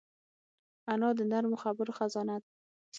انا 0.93 1.09
د 1.17 1.19
نرمو 1.31 1.57
خبرو 1.63 1.95
خزانه 1.99 2.35
ده 2.41 2.47